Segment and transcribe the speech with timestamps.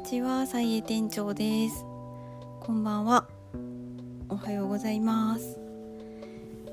[0.00, 1.84] にちは、さいえ店長です。
[2.60, 3.28] こんばんは。
[4.30, 5.60] おはようございます。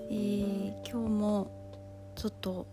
[0.10, 2.66] えー今日もちょっと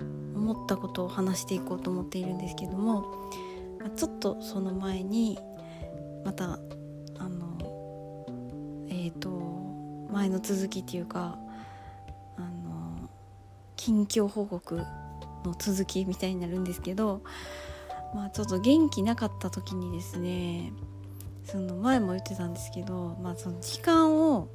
[0.00, 3.28] 思ったことを話していこうと思っているんですけども、
[3.96, 5.40] ちょっとその前に
[6.24, 6.52] また
[7.18, 8.26] あの
[8.88, 9.28] えっ、と
[10.12, 11.36] 前の続きっていうか
[12.36, 13.10] あの
[13.74, 14.76] 近況報告
[15.44, 17.22] の続きみたいになるんですけど。
[18.14, 20.72] まあちょっと元気なかった時にですね
[21.44, 24.48] その前も言ってたんですけど、まあ、その時間を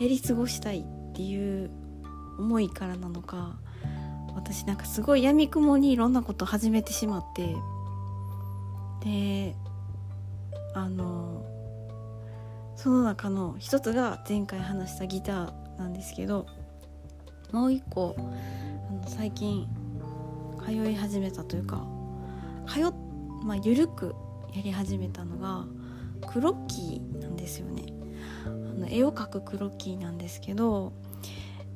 [0.00, 1.70] やり過ごしたいっていう
[2.38, 3.56] 思いからなのか
[4.34, 7.56] 私なんかすごいやみくもにいろんなこと始めてしまって
[9.04, 9.54] で
[10.74, 11.44] あの
[12.76, 16.46] その中の一つが前回話したギターなんですけど
[17.52, 19.66] もう一個あの最近
[20.64, 21.97] 通い始めたというか
[22.68, 22.92] 通っ
[23.42, 24.14] まあ緩く
[24.54, 25.66] やり始めたのが
[26.26, 27.86] クロッキーなんですよね。
[28.46, 30.92] あの絵を描くクロッキーなんですけど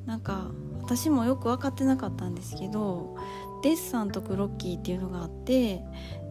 [0.06, 0.50] なんか
[0.82, 3.16] 私もよく分かってなかったんですけど
[3.62, 5.82] デッサンとクロッキーっていうのがあって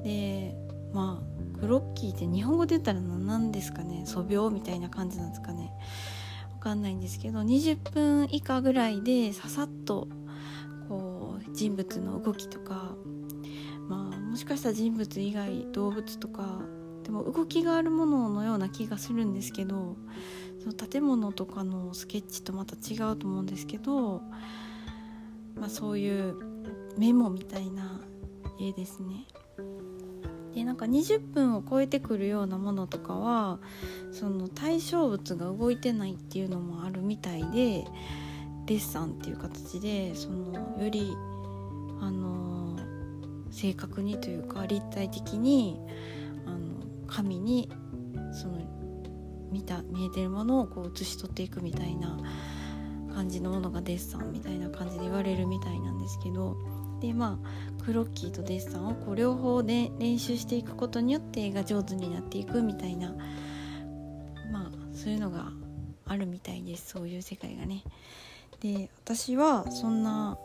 [0.03, 0.55] で
[0.93, 4.03] まあクロッキーって日本語で言ったら何ですかね？
[4.05, 5.71] 素描みたいな感じなんですかね？
[6.53, 10.07] わかんないんですけど20分以下ぐらいでささっと
[10.89, 12.95] こう人物の動きとか
[14.31, 16.61] もしかしたら人物以外動物とか
[17.03, 19.97] でも動きがあるもののような気がするんですけど
[20.61, 24.21] その建物とかのスケッチとまた違うと思うんですけど、
[25.55, 26.35] まあ、そういう
[26.97, 27.99] メモみたいな
[28.57, 29.25] 絵ですね。
[30.55, 33.59] でなんか20分を超えてくるようなものとかは
[34.13, 37.85] その対象物が動いてないっていうのもあるみたいで
[38.65, 41.13] デッサンっていう形でそのより
[41.99, 42.60] あの
[43.51, 45.79] 正確にというか立体的に
[46.45, 46.57] あの
[47.07, 47.69] 紙に
[48.31, 48.57] その
[49.51, 52.17] 見た見えてるものをこう写し取っていくみたいな
[53.13, 56.57] 感じのものがデッサンみたいな感じで言われるみたいなんですけど
[57.01, 63.13] でまあクロッキーとデッサンをこう両方で練習していくことによって絵が上手になっていくみたいな
[64.51, 65.51] まあそういうのが
[66.05, 67.83] あるみたいですそういう世界がね。
[68.61, 70.37] で私はそんな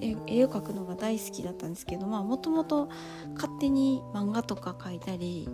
[0.00, 2.88] 絵絵を描くのが大好きだったんですけどもともと
[3.34, 5.48] 勝手に漫画とか描いたり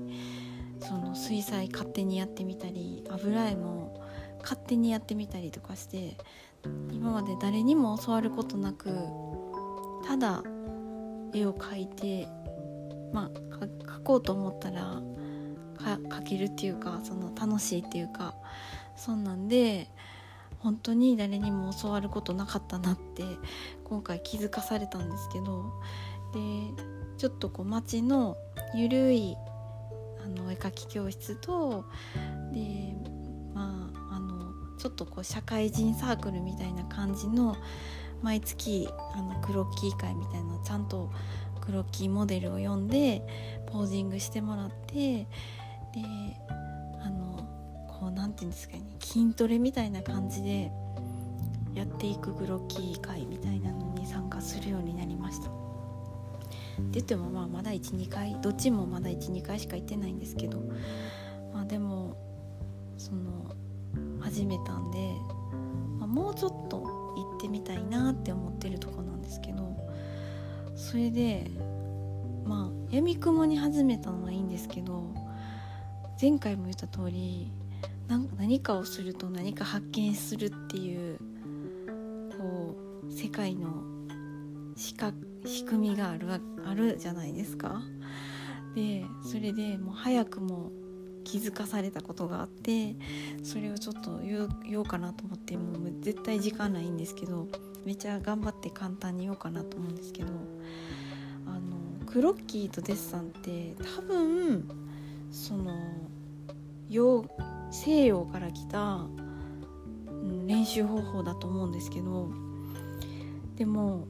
[0.81, 4.01] その水彩勝手にやってみたり油絵も
[4.43, 6.17] 勝手にやってみたりとかして
[6.91, 8.91] 今まで誰にも教わることなく
[10.07, 10.43] ただ
[11.33, 12.29] 絵を描いて
[13.13, 15.01] まあ描こうと思ったら
[15.79, 18.35] 描けるっていうかその楽しいっていうか
[18.97, 19.89] そんなんで
[20.63, 23.25] 本当に誰にも教わることなかったなって
[23.85, 25.73] 今回気づかされたんですけど
[26.33, 26.41] で
[27.19, 28.37] ちょっとこう街の
[28.75, 29.37] ゆるい
[30.25, 31.85] あの絵描き教室と
[32.53, 32.95] で
[33.55, 37.57] まああのちょっとこう社会人サークルみたいな感じの
[38.23, 41.11] 毎月あのクロッキー会みたいなちゃんと
[41.61, 43.23] クロッキーモデルを読んで
[43.67, 45.29] ポージングしてもらってで
[48.33, 50.71] こうなんていうんですかね筋トレみたいな感じで
[51.75, 55.49] やっていくグロッキー会みたいなのに参加するようになりました。
[55.49, 55.51] っ
[56.87, 60.63] て言ってもまあまだ12回どっちもまだ12回しか行ってないんですけど
[61.53, 62.17] まあでも
[62.97, 63.55] その
[64.21, 65.13] 始めたんで、
[65.99, 69.77] まあ、もうちょっと行ってみたいなって思ってるとこなんですけど
[70.75, 71.51] それで
[72.45, 75.15] まあやみくもに始めたのはいいんですけど
[76.21, 77.53] 前回も言った通り
[78.09, 81.19] 何かをすると何か発見するっていう
[82.39, 82.77] こ
[83.09, 83.83] う世界の
[84.77, 86.29] 仕組みがある
[86.65, 87.83] あるじゃないですか。
[88.75, 90.71] でそれでもう早くも
[91.25, 92.97] 気づかされたことがあって
[93.43, 97.49] それをちょっと言おうかなと思ってもう絶対時間ないんですけど
[97.85, 100.33] めちゃ頑張って簡単に言おうかなと思うんですけど
[101.47, 101.61] あの
[102.07, 104.69] クロッキーとデッサンって多分
[105.31, 105.75] その
[106.89, 107.25] 洋
[107.73, 109.07] 西洋から来た、
[110.47, 112.31] 練習方法だと思うんですけど
[113.57, 114.07] でも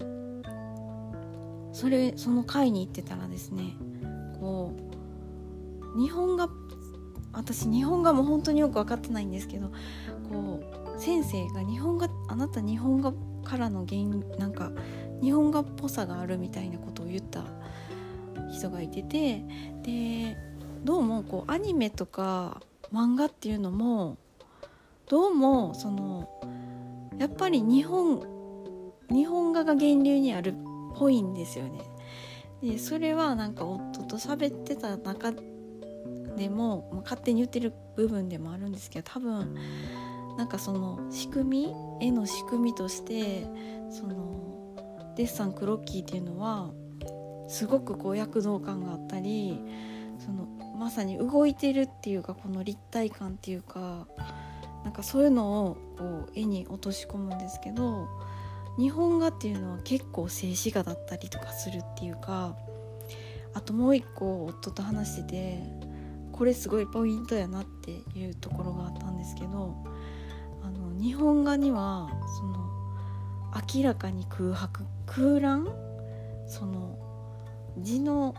[1.72, 3.76] それその会に行ってたらですね
[4.38, 4.74] こ
[5.96, 6.48] う日本画
[7.32, 9.72] 私日本画も本当によく分かってないんですけど
[10.30, 10.60] こ
[10.96, 13.12] う先生が日本画あなた日本画
[13.44, 14.70] からの原因なんか
[15.22, 17.44] 日本画っぽさがあるみたいなことを言った
[18.52, 19.42] 人がいてて
[19.82, 20.36] で
[20.84, 22.60] どうもこうアニメとか
[22.92, 24.18] 漫画っていうのも
[25.08, 26.28] どうもその
[27.18, 28.22] やっぱり日本
[29.10, 30.54] 日本画が源流にあるっ
[30.96, 31.80] ぽいんですよね。
[32.62, 35.32] でそれはなんか夫と喋ってた中
[36.36, 39.56] でも、まあ、勝手に言ってる部分でもあるんですけど多分
[40.38, 43.46] なんかその仕組み絵の仕組みとして
[43.90, 46.70] そのデッサンクロッキーっていうのは
[47.48, 49.60] すごくこう躍動感があったり
[50.24, 50.46] その
[50.78, 54.06] まさに動いてるっていうかこの立体感っていうか
[54.84, 58.08] なんかそういうのをこう絵に落とし込むんですけど
[58.78, 62.56] 日本画っていうのは結構静止画だったりとかするっていうか
[63.54, 65.62] あともう一個夫と話してて
[66.32, 69.76] これすごいポイントやなっていうところがあったんですけど
[70.62, 72.08] あの日本画には
[72.38, 72.70] その
[73.76, 75.68] 明らかに空白空欄？
[76.46, 76.98] その
[77.78, 78.34] 字の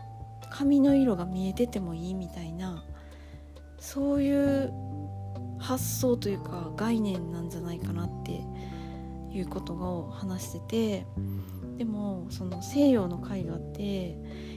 [0.50, 2.84] 髪の色が見えててもいいみたいな
[3.78, 4.72] そういう
[5.58, 8.42] 発想というか概念なんじゃないかなって
[9.30, 11.06] いうことを話してて
[11.78, 14.16] でもその西洋の絵画って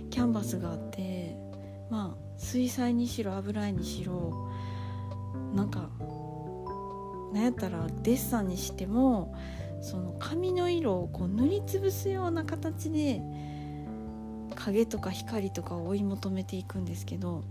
[0.10, 1.36] キャンバスがあって
[1.89, 4.50] まあ水彩にしろ油絵にしろ
[5.54, 5.89] なんか
[7.34, 9.36] なんやったらデッサンにしても
[9.81, 13.22] その紙の色をこう塗りつぶすような形で
[14.67, 17.43] 影とか光とかを追い求めていくんですけど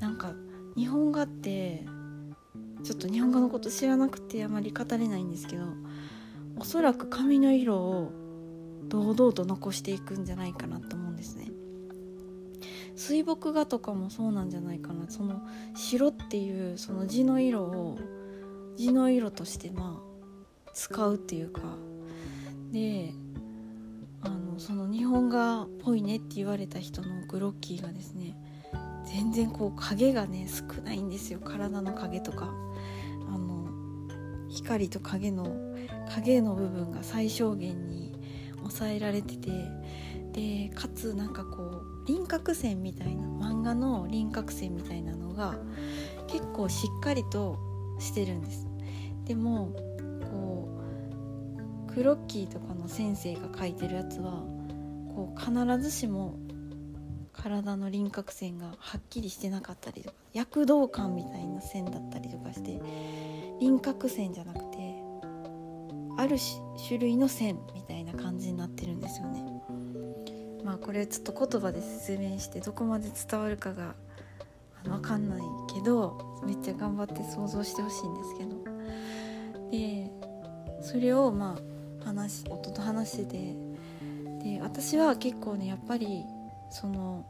[0.00, 0.34] なんか
[0.76, 1.84] 日本画って
[2.84, 5.64] ちょっと日本画のこと知らなくてあまり語れないんですけど
[6.58, 8.12] おそらく髪の色を
[8.88, 11.50] 堂々と残していくんじゃないかなと思うんですね。
[12.96, 15.08] 水墨画とかもそうなんじゃないかな。
[15.08, 15.40] その
[15.74, 17.98] 白っていうその地の色を
[18.76, 20.02] 地の色としてま
[20.66, 21.62] あ使うっていうか。
[22.72, 23.14] で
[24.60, 28.36] その日本画っぽいねって言われた人のグロッキーがですね
[29.06, 31.40] 全然こう影がね少ないんですよ。
[31.42, 32.52] 体の影とか。
[33.28, 33.68] あの
[34.48, 35.46] 光と影の
[36.14, 38.12] 影の部分が最小限に
[38.58, 39.50] 抑えられてて。
[40.32, 45.56] でかつなんかこう輪郭線みたいな漫画の輪郭線みたいなのが
[46.28, 47.58] 結構しっかりと
[47.98, 48.68] してるんです。
[49.24, 49.72] でも
[50.30, 50.69] こう
[51.94, 54.44] クロッキーとかの先生が描いてるやつは
[55.14, 56.38] こう必ずしも
[57.32, 62.80] 体の輪郭線がはっきりしてなかったりとか躍動感みたいな線だったりとかして
[63.60, 64.94] 輪郭線じゃなくて
[66.16, 66.36] ある
[66.86, 69.42] 種類の線みたいな感じになってるんですよね。
[70.64, 73.94] まあこれちょっと言葉で説明してどこまで伝わるかが
[74.84, 75.40] 分かんない
[75.74, 78.60] けどめっちゃ頑張って想像してほしいんですけど
[79.70, 80.10] で
[80.82, 81.69] それをまあ
[82.04, 83.56] 話夫と話してて
[84.42, 86.24] で私は結構ねやっぱり
[86.70, 87.26] その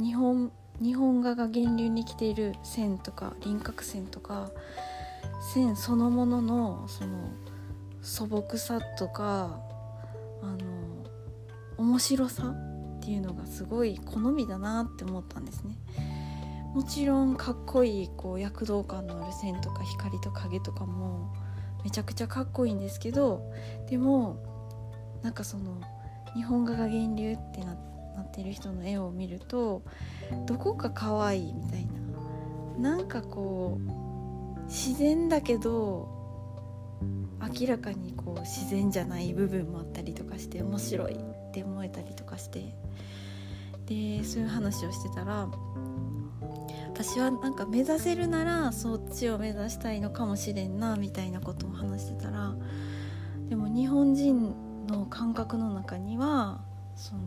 [0.00, 4.50] 日本日本画が源流に来ている線とか輪郭線とか
[5.52, 7.30] 線そのもののその
[8.00, 9.60] 素朴さとか
[10.42, 10.58] あの
[11.76, 15.76] 面白さっていうのがすごい好みだなって思ったんですね。
[16.74, 21.34] もちろんかっこいいこう躍動感のある線とか光と影とかも
[21.84, 23.52] めちゃくちゃかっこいいんですけど
[23.88, 24.36] でも
[25.22, 25.80] なんかその
[26.34, 29.82] 日本画が源流ってなってる人の絵を見ると
[30.46, 31.92] どこか可愛いみたいな。
[32.78, 36.08] なんかこう自然だけど
[37.60, 42.74] 明らかにこう自然じゃない部分もあったりとかして面白いって思えたりとかして。
[43.86, 45.48] でそういう話をしてたら
[47.02, 52.54] 私はなんか目指せるならそっちを目指したいのかもしれんなみたいなことを話してたら
[53.48, 54.54] でも日本人
[54.86, 56.60] の感覚の中には
[56.94, 57.22] その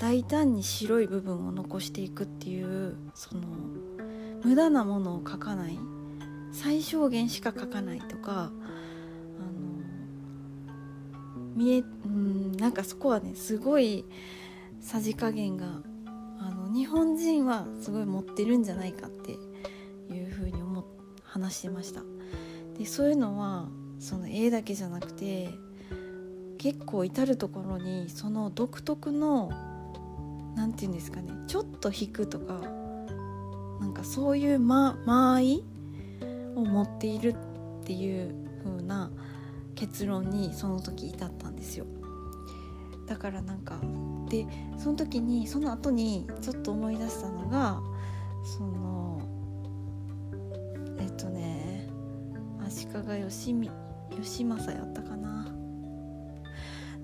[0.00, 3.42] 大胆に白い部分を残していくっていうその
[4.42, 5.78] 無駄なものを描かない
[6.50, 8.50] 最小限しか描かないとかあの
[11.54, 14.04] 見えうんなんかそこはねすごい
[14.80, 15.80] さじ加減が
[16.72, 19.32] 日本人はすごい持ってるんじゃないかって
[20.12, 20.84] いうふうに思
[21.24, 22.02] 話してました。
[22.78, 25.50] でそういうのはその絵だけじゃなくて
[26.58, 29.50] 結構至る所にその独特の
[30.56, 32.60] 何て言うんですかねちょっと引くとか
[33.80, 35.64] なんかそういう間間合い
[36.54, 37.34] を持っている
[37.82, 38.34] っていう
[38.64, 39.10] 風な
[39.74, 41.86] 結論にその時至ったんですよ。
[43.06, 43.80] だからなんか
[44.30, 44.46] で
[44.78, 47.80] その時にその後にちょっと思い出したのが
[48.44, 49.20] その
[50.98, 51.88] えっとね
[52.64, 53.70] 足利義
[54.16, 55.48] 義政やったかな。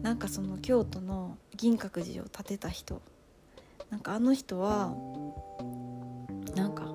[0.03, 3.03] なんかその京都の銀閣寺を建てた人。
[3.91, 4.95] なんかあの人は
[6.55, 6.93] なんか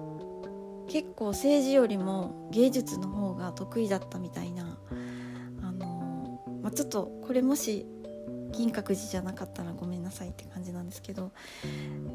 [0.87, 4.77] 結構政治よりも芸術の方が得意だったみたいな。
[5.61, 7.85] あの、まあ、ちょっとこれもし
[8.51, 11.31] 銀閣寺じゃなかったらごめんなさいって感じなんですけど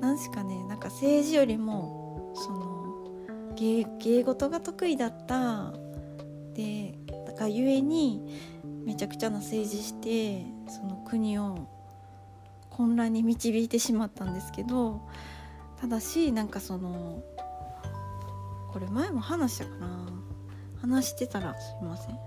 [0.00, 5.72] 何しかねなんか政治よりもその芸芸事が得意だった
[6.54, 6.94] で
[7.26, 8.38] だからゆえに
[8.84, 11.68] めちゃくちゃな政治してその国を
[12.70, 15.00] 混乱に導いてしまったんですけど
[15.80, 17.22] ただしなんかその
[18.72, 20.06] これ前も話したかな
[20.80, 22.18] 話してたらすいません。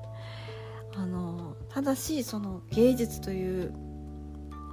[0.95, 3.73] あのただしその芸術という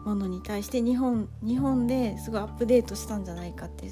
[0.06, 3.90] ものに対して日本日本ですごいアップデートしたんじゃないかって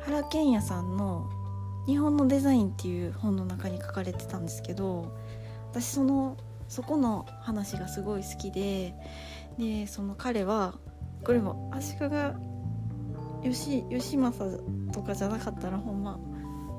[0.00, 1.30] 原賢也さんの
[1.86, 5.16] 「日本のデザイン」っていう本の中に書かれてたんですけど
[5.70, 6.36] 私その
[6.68, 8.94] そこの話がすごい好きで
[9.56, 10.74] でその彼は
[11.24, 16.18] これも足利義政とかじゃなかったらほんま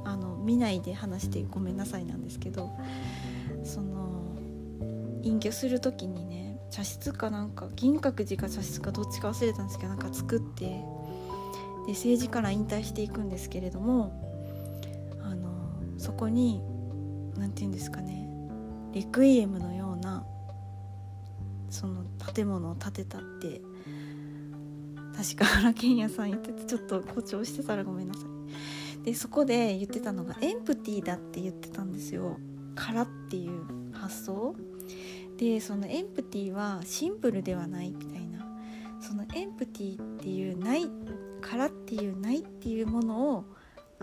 [0.04, 2.70] あの見ないで話してごめんなさいなんですけど
[3.64, 4.36] その
[5.22, 10.66] 隠居する時にね茶室かなんか銀閣寺か茶室かどっちか忘れたんですけどなんか作って
[11.86, 14.14] で政治から引退していくんですけれども
[15.24, 15.50] あの
[15.98, 16.62] そこに
[17.38, 18.30] 何て言うんですかね
[18.94, 20.26] レクイエムのような
[21.70, 23.62] その建物を建てたって
[25.16, 29.04] 確か原賢也さん言っててちょっと誇張してたらごめんなさい。
[29.04, 32.38] でそこで言ってたのがエンプティーだって言ってたんですよ。
[32.76, 34.56] 空っていう発想。
[35.38, 38.46] でそのエンプティはシンプルではないみたいな。
[39.00, 40.90] そのエンプティっていうない
[41.42, 43.46] 空っていうないっていうものを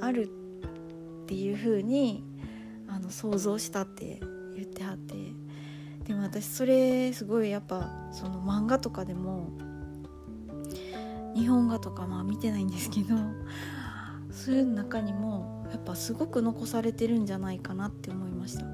[0.00, 0.30] ある
[1.24, 2.22] っていう風に
[2.88, 4.20] あの想像したって
[4.54, 5.14] 言ってはって。
[6.04, 9.50] でも私それすごいやっぱその漫画とかでも
[11.34, 13.16] 日本画とかまあ見てないんですけど
[14.30, 18.66] そういう中にもやっぱすごく残されてるんじゃないかなって思いました。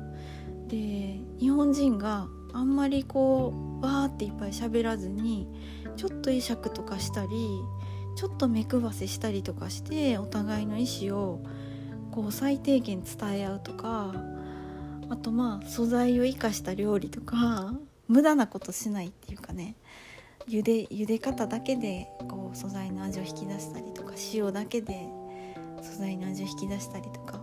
[0.67, 5.49] で日本人があんまりこうわーっていっぱい喋らずに
[5.97, 7.29] ちょっと会釈とかしたり
[8.17, 11.45] ちょっと目配せしたりとかしてお互いの意思を
[12.11, 14.15] こう最低限伝え合うとか
[15.09, 17.73] あとまあ素材を生かした料理とか
[18.09, 19.77] 無駄なことしないっていうかね
[20.49, 25.09] 茹で茹で方だけでこう素材の味を引き出したりとか塩だけで
[25.83, 27.41] 素材の味を引き出したりとか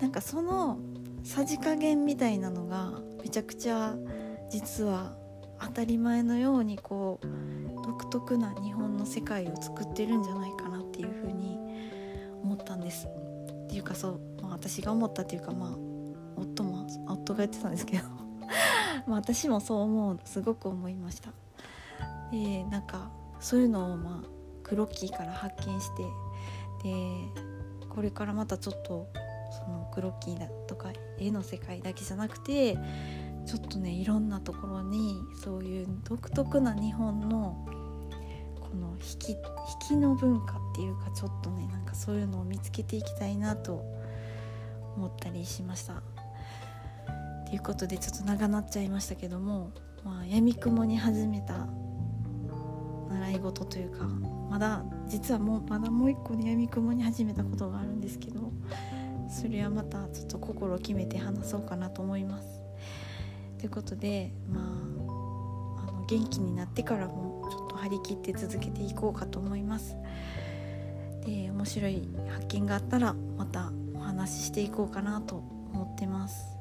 [0.00, 0.78] なんかその
[1.22, 2.92] さじ加減みたいなのが
[3.22, 3.96] めちゃくちゃ
[4.54, 5.10] 実は
[5.60, 11.58] 当たり前のようにこう独特な日本の世界を作ってるんじゃないかなっていうふうに
[12.40, 13.08] 思ったんです。
[13.08, 15.70] っていうかそう、まあ、私が思ったっていうかまあ
[16.36, 18.04] 夫も夫が言ってたんですけど
[19.08, 21.32] まあ私もそう思うすごく思いました。
[22.30, 24.28] でなんかそういうのをまあ
[24.62, 26.04] クロッキーから発見して
[26.84, 29.08] でこれからまたちょっと
[29.50, 32.78] そのクロッキーだとか絵の世界だけじゃなくて
[33.46, 37.66] ちょっとねいろんなところにそういう独特な日本の
[38.60, 39.36] この引き引
[39.88, 43.84] きの文化っていうかちょっとねなんかそういうのを見つけていきたいなと
[44.96, 46.02] 思ったりしました。
[47.46, 49.70] ということでちょっと長なっちゃいましたけども、
[50.04, 51.68] まあ、闇雲に始めた
[53.10, 54.06] 習い事というか
[54.50, 58.52] まだ実はもうまだもう一個ね闇雲に始めたことがあるんですけど
[59.28, 62.63] それはまたちょっと心を決めて話そうかなと思います。
[63.64, 64.64] ということでまあ
[65.88, 69.96] あの元気になってからもちょっと張り切って続けていこうかと思います。
[71.24, 76.58] で面白い発見があったらまたお話ししていこうかなと思ってます。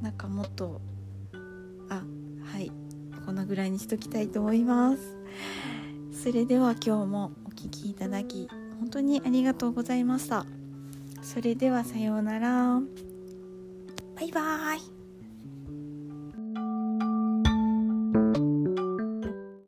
[0.00, 0.80] なんかもっと
[1.88, 2.04] あ
[2.44, 2.70] はい
[3.24, 5.16] こんなぐらいにしときたいと思います
[6.12, 10.46] それでは今日もお聴きいただき本当にありがとうございました
[11.22, 12.80] それではさようなら
[14.14, 14.95] バイバーイ